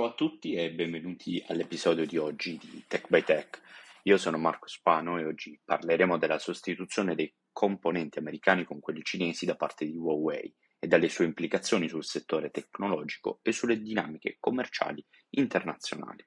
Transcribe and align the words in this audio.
a 0.00 0.14
tutti 0.14 0.54
e 0.54 0.72
benvenuti 0.72 1.44
all'episodio 1.48 2.06
di 2.06 2.16
oggi 2.16 2.56
di 2.56 2.82
Tech 2.88 3.08
by 3.08 3.22
Tech. 3.22 3.60
Io 4.04 4.16
sono 4.16 4.38
Marco 4.38 4.66
Spano 4.66 5.18
e 5.18 5.26
oggi 5.26 5.60
parleremo 5.62 6.16
della 6.16 6.38
sostituzione 6.38 7.14
dei 7.14 7.32
componenti 7.52 8.18
americani 8.18 8.64
con 8.64 8.80
quelli 8.80 9.02
cinesi 9.02 9.44
da 9.44 9.54
parte 9.54 9.84
di 9.84 9.94
Huawei 9.94 10.52
e 10.78 10.86
dalle 10.86 11.10
sue 11.10 11.26
implicazioni 11.26 11.88
sul 11.88 12.04
settore 12.04 12.50
tecnologico 12.50 13.40
e 13.42 13.52
sulle 13.52 13.78
dinamiche 13.78 14.38
commerciali 14.40 15.04
internazionali. 15.32 16.26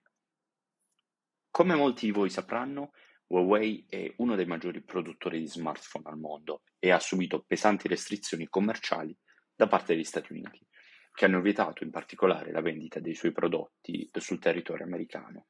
Come 1.49 1.73
molti 1.73 2.05
di 2.05 2.11
voi 2.11 2.29
sapranno, 2.29 2.91
Huawei 3.27 3.87
è 3.89 4.13
uno 4.17 4.35
dei 4.35 4.45
maggiori 4.45 4.83
produttori 4.83 5.39
di 5.39 5.47
smartphone 5.47 6.07
al 6.07 6.19
mondo 6.19 6.61
e 6.77 6.91
ha 6.91 6.99
subito 6.99 7.43
pesanti 7.45 7.87
restrizioni 7.87 8.47
commerciali 8.47 9.17
da 9.55 9.67
parte 9.67 9.95
degli 9.95 10.03
Stati 10.03 10.33
Uniti 10.33 10.63
che 11.15 11.25
hanno 11.25 11.39
vietato 11.39 11.83
in 11.83 11.91
particolare 11.91 12.51
la 12.51 12.61
vendita 12.61 12.99
dei 12.99 13.15
suoi 13.15 13.31
prodotti 13.31 14.09
sul 14.17 14.37
territorio 14.37 14.85
americano. 14.85 15.47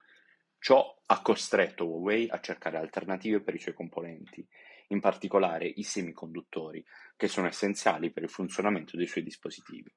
Ciò 0.60 0.96
ha 1.08 1.22
costretto 1.22 1.88
Huawei 1.88 2.30
a 2.30 2.40
cercare 2.40 2.78
alternative 2.78 3.42
per 3.42 3.56
i 3.56 3.60
suoi 3.60 3.74
componenti, 3.74 4.48
in 4.90 5.00
particolare 5.00 5.66
i 5.66 5.82
semiconduttori, 5.82 6.86
che 7.18 7.28
sono 7.28 7.48
essenziali 7.48 8.12
per 8.12 8.24
il 8.24 8.30
funzionamento 8.30 8.96
dei 8.96 9.08
suoi 9.08 9.24
dispositivi. 9.24 9.92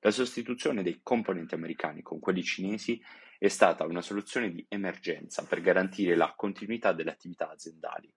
La 0.00 0.10
sostituzione 0.10 0.82
dei 0.82 1.00
componenti 1.02 1.54
americani 1.54 2.02
con 2.02 2.18
quelli 2.18 2.42
cinesi 2.42 3.00
è 3.38 3.48
stata 3.48 3.84
una 3.84 4.02
soluzione 4.02 4.50
di 4.50 4.66
emergenza 4.68 5.44
per 5.44 5.60
garantire 5.60 6.16
la 6.16 6.34
continuità 6.34 6.92
delle 6.92 7.12
attività 7.12 7.50
aziendali. 7.50 8.12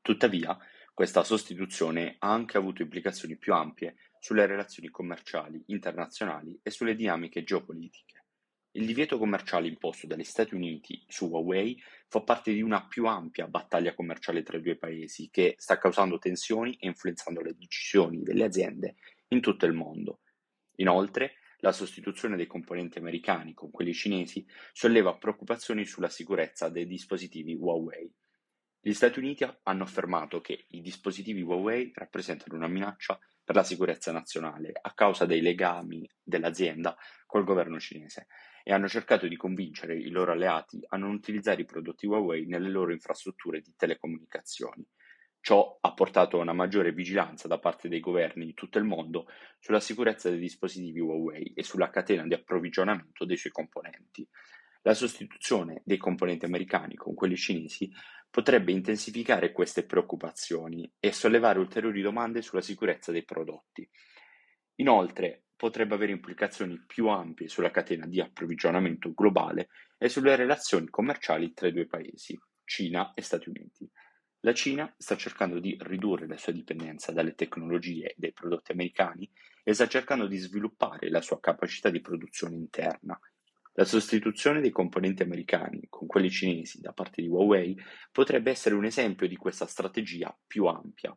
Tuttavia, 0.00 0.58
questa 0.92 1.22
sostituzione 1.22 2.16
ha 2.18 2.32
anche 2.32 2.56
avuto 2.56 2.82
implicazioni 2.82 3.36
più 3.36 3.54
ampie 3.54 3.96
sulle 4.24 4.46
relazioni 4.46 4.88
commerciali 4.88 5.62
internazionali 5.66 6.58
e 6.62 6.70
sulle 6.70 6.96
dinamiche 6.96 7.44
geopolitiche. 7.44 8.24
Il 8.70 8.86
divieto 8.86 9.18
commerciale 9.18 9.68
imposto 9.68 10.06
dagli 10.06 10.24
Stati 10.24 10.54
Uniti 10.54 11.04
su 11.06 11.26
Huawei 11.26 11.78
fa 12.08 12.22
parte 12.22 12.54
di 12.54 12.62
una 12.62 12.86
più 12.86 13.04
ampia 13.04 13.46
battaglia 13.48 13.94
commerciale 13.94 14.42
tra 14.42 14.56
i 14.56 14.62
due 14.62 14.78
paesi 14.78 15.28
che 15.30 15.56
sta 15.58 15.76
causando 15.76 16.16
tensioni 16.16 16.74
e 16.76 16.86
influenzando 16.86 17.42
le 17.42 17.54
decisioni 17.54 18.22
delle 18.22 18.44
aziende 18.44 18.94
in 19.28 19.42
tutto 19.42 19.66
il 19.66 19.74
mondo. 19.74 20.20
Inoltre, 20.76 21.34
la 21.58 21.72
sostituzione 21.72 22.36
dei 22.36 22.46
componenti 22.46 22.96
americani 22.96 23.52
con 23.52 23.70
quelli 23.70 23.92
cinesi 23.92 24.42
solleva 24.72 25.18
preoccupazioni 25.18 25.84
sulla 25.84 26.08
sicurezza 26.08 26.70
dei 26.70 26.86
dispositivi 26.86 27.56
Huawei. 27.56 28.10
Gli 28.80 28.94
Stati 28.94 29.18
Uniti 29.18 29.46
hanno 29.64 29.82
affermato 29.82 30.40
che 30.40 30.64
i 30.68 30.80
dispositivi 30.80 31.42
Huawei 31.42 31.92
rappresentano 31.94 32.56
una 32.56 32.68
minaccia 32.68 33.20
per 33.44 33.54
la 33.54 33.62
sicurezza 33.62 34.10
nazionale 34.10 34.72
a 34.80 34.92
causa 34.94 35.26
dei 35.26 35.42
legami 35.42 36.08
dell'azienda 36.22 36.96
col 37.26 37.44
governo 37.44 37.78
cinese 37.78 38.26
e 38.64 38.72
hanno 38.72 38.88
cercato 38.88 39.28
di 39.28 39.36
convincere 39.36 39.94
i 39.94 40.08
loro 40.08 40.32
alleati 40.32 40.80
a 40.88 40.96
non 40.96 41.12
utilizzare 41.12 41.60
i 41.60 41.66
prodotti 41.66 42.06
Huawei 42.06 42.46
nelle 42.46 42.70
loro 42.70 42.92
infrastrutture 42.92 43.60
di 43.60 43.74
telecomunicazioni. 43.76 44.86
Ciò 45.40 45.76
ha 45.78 45.92
portato 45.92 46.38
a 46.38 46.40
una 46.40 46.54
maggiore 46.54 46.92
vigilanza 46.92 47.46
da 47.46 47.58
parte 47.58 47.90
dei 47.90 48.00
governi 48.00 48.46
di 48.46 48.54
tutto 48.54 48.78
il 48.78 48.84
mondo 48.84 49.26
sulla 49.58 49.80
sicurezza 49.80 50.30
dei 50.30 50.38
dispositivi 50.38 51.00
Huawei 51.00 51.52
e 51.54 51.62
sulla 51.62 51.90
catena 51.90 52.26
di 52.26 52.32
approvvigionamento 52.32 53.26
dei 53.26 53.36
suoi 53.36 53.52
componenti. 53.52 54.26
La 54.86 54.92
sostituzione 54.92 55.80
dei 55.82 55.96
componenti 55.96 56.44
americani 56.44 56.94
con 56.94 57.14
quelli 57.14 57.36
cinesi 57.36 57.90
potrebbe 58.28 58.70
intensificare 58.70 59.50
queste 59.50 59.86
preoccupazioni 59.86 60.90
e 61.00 61.10
sollevare 61.10 61.58
ulteriori 61.58 62.02
domande 62.02 62.42
sulla 62.42 62.60
sicurezza 62.60 63.10
dei 63.10 63.24
prodotti. 63.24 63.88
Inoltre, 64.76 65.44
potrebbe 65.56 65.94
avere 65.94 66.12
implicazioni 66.12 66.84
più 66.86 67.08
ampie 67.08 67.48
sulla 67.48 67.70
catena 67.70 68.06
di 68.06 68.20
approvvigionamento 68.20 69.14
globale 69.14 69.68
e 69.96 70.10
sulle 70.10 70.36
relazioni 70.36 70.90
commerciali 70.90 71.54
tra 71.54 71.66
i 71.66 71.72
due 71.72 71.86
paesi, 71.86 72.38
Cina 72.62 73.14
e 73.14 73.22
Stati 73.22 73.48
Uniti. 73.48 73.90
La 74.40 74.52
Cina 74.52 74.92
sta 74.98 75.16
cercando 75.16 75.60
di 75.60 75.78
ridurre 75.80 76.26
la 76.26 76.36
sua 76.36 76.52
dipendenza 76.52 77.10
dalle 77.10 77.34
tecnologie 77.34 78.12
dei 78.18 78.34
prodotti 78.34 78.72
americani 78.72 79.30
e 79.62 79.72
sta 79.72 79.86
cercando 79.86 80.26
di 80.26 80.36
sviluppare 80.36 81.08
la 81.08 81.22
sua 81.22 81.40
capacità 81.40 81.88
di 81.88 82.02
produzione 82.02 82.54
interna 82.54 83.18
la 83.76 83.84
sostituzione 83.84 84.60
dei 84.60 84.70
componenti 84.70 85.22
americani 85.22 85.86
con 85.88 86.06
quelli 86.06 86.30
cinesi 86.30 86.80
da 86.80 86.92
parte 86.92 87.20
di 87.22 87.28
Huawei 87.28 87.76
potrebbe 88.12 88.50
essere 88.50 88.74
un 88.74 88.84
esempio 88.84 89.26
di 89.26 89.36
questa 89.36 89.66
strategia 89.66 90.36
più 90.46 90.66
ampia. 90.66 91.16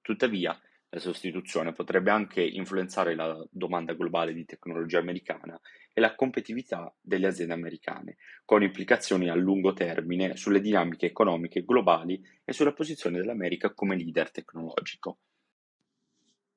Tuttavia, 0.00 0.58
la 0.92 0.98
sostituzione 0.98 1.72
potrebbe 1.72 2.10
anche 2.10 2.42
influenzare 2.42 3.14
la 3.14 3.46
domanda 3.50 3.92
globale 3.92 4.32
di 4.32 4.44
tecnologia 4.44 4.98
americana 4.98 5.60
e 5.92 6.00
la 6.00 6.14
competitività 6.14 6.92
delle 7.00 7.26
aziende 7.26 7.52
americane, 7.52 8.16
con 8.44 8.62
implicazioni 8.62 9.28
a 9.28 9.34
lungo 9.34 9.72
termine 9.72 10.36
sulle 10.36 10.60
dinamiche 10.60 11.06
economiche 11.06 11.62
globali 11.62 12.20
e 12.42 12.52
sulla 12.52 12.72
posizione 12.72 13.18
dell'America 13.18 13.72
come 13.72 13.96
leader 13.96 14.30
tecnologico. 14.30 15.18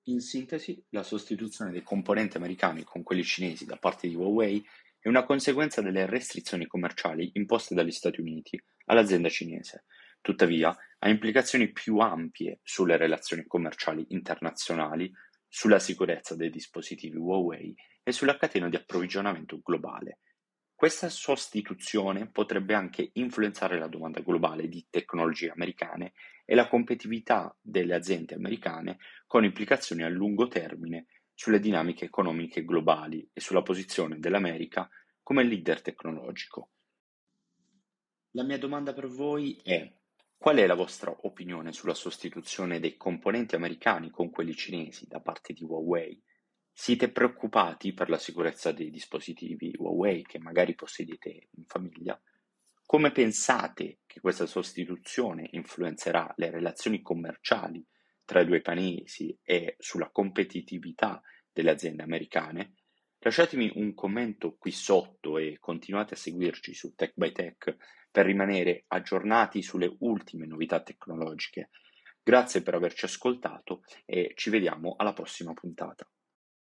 In 0.08 0.20
sintesi, 0.20 0.84
la 0.90 1.04
sostituzione 1.04 1.72
dei 1.72 1.84
componenti 1.84 2.38
americani 2.38 2.84
con 2.84 3.04
quelli 3.04 3.24
cinesi 3.24 3.66
da 3.66 3.78
parte 3.78 4.08
di 4.08 4.16
Huawei 4.16 4.66
è 5.04 5.10
una 5.10 5.26
conseguenza 5.26 5.82
delle 5.82 6.06
restrizioni 6.06 6.66
commerciali 6.66 7.32
imposte 7.34 7.76
dagli 7.76 7.92
Stati 7.92 8.22
Uniti 8.22 8.58
all'azienda 8.86 9.28
cinese, 9.28 9.84
tuttavia 10.22 10.74
ha 11.00 11.10
implicazioni 11.10 11.74
più 11.74 11.98
ampie 11.98 12.62
sulle 12.64 12.96
relazioni 12.96 13.44
commerciali 13.46 14.06
internazionali, 14.12 15.12
sulla 15.46 15.80
sicurezza 15.80 16.38
dei 16.38 16.50
dispositivi 16.50 17.18
Huawei 17.18 17.76
e 18.02 18.14
sulla 18.14 18.38
catena 18.38 18.70
di 18.70 18.78
approvvigionamento 18.78 19.60
globale. 19.62 20.20
Questa 20.74 21.10
sostituzione 21.10 22.32
potrebbe 22.32 22.74
anche 22.74 23.10
influenzare 23.16 23.78
la 23.78 23.88
domanda 23.88 24.22
globale 24.22 24.70
di 24.70 24.88
tecnologie 24.90 25.52
americane 25.52 26.14
e 26.46 26.56
la 26.56 26.70
competitività 26.70 27.54
delle 27.60 27.94
aziende 27.94 28.36
americane 28.36 29.00
con 29.28 29.44
implicazioni 29.44 30.04
a 30.04 30.10
lungo 30.10 30.48
termine 30.48 31.08
sulle 31.44 31.60
dinamiche 31.60 32.06
economiche 32.06 32.64
globali 32.64 33.30
e 33.34 33.42
sulla 33.42 33.64
posizione 33.64 34.18
dell'America 34.18 34.90
come 35.22 35.44
leader 35.44 35.82
tecnologico. 35.82 36.70
La 38.32 38.44
mia 38.44 38.58
domanda 38.58 38.94
per 38.94 39.08
voi 39.08 39.60
è: 39.62 39.94
qual 40.38 40.56
è 40.56 40.66
la 40.66 40.74
vostra 40.74 41.14
opinione 41.24 41.74
sulla 41.74 41.96
sostituzione 41.96 42.80
dei 42.80 42.96
componenti 42.96 43.56
americani 43.56 44.10
con 44.10 44.30
quelli 44.30 44.56
cinesi 44.56 45.06
da 45.06 45.20
parte 45.20 45.52
di 45.52 45.66
Huawei? 45.66 46.24
Siete 46.72 47.12
preoccupati 47.12 47.92
per 47.92 48.08
la 48.08 48.18
sicurezza 48.18 48.72
dei 48.72 48.90
dispositivi 48.90 49.74
Huawei 49.78 50.24
che 50.24 50.40
magari 50.40 50.76
possedete 50.76 51.50
in 51.58 51.66
famiglia? 51.66 52.18
Come 52.86 53.12
pensate 53.12 54.00
che 54.06 54.22
questa 54.22 54.46
sostituzione 54.46 55.50
influenzerà 55.52 56.34
le 56.38 56.50
relazioni 56.50 57.02
commerciali 57.02 57.86
tra 58.26 58.42
i 58.42 58.46
due 58.46 58.62
paesi 58.62 59.38
e 59.44 59.76
sulla 59.80 60.10
competitività 60.10 61.22
delle 61.52 61.72
aziende 61.72 62.04
americane, 62.04 62.74
lasciatemi 63.20 63.72
un 63.76 63.94
commento 63.94 64.56
qui 64.58 64.72
sotto 64.72 65.38
e 65.38 65.58
continuate 65.60 66.16
a 66.16 66.18
seguirci 66.18 66.74
su 66.74 66.94
Tech 66.96 67.14
by 67.16 67.32
Tech 67.32 67.78
per 68.12 68.26
rimanere 68.26 68.86
aggiornati 68.88 69.62
sulle 69.62 69.96
ultime 70.00 70.46
novità 70.46 70.82
tecnologiche. 70.82 71.70
Grazie 72.22 72.62
per 72.62 72.76
averci 72.76 73.06
ascoltato 73.06 73.82
e 74.06 74.34
ci 74.36 74.50
vediamo 74.50 74.96
alla 74.98 75.14
prossima 75.14 75.54
puntata. 75.54 76.08